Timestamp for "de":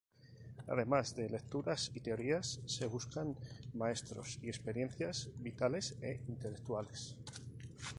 1.15-1.29